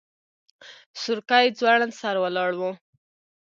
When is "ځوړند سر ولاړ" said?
1.59-2.51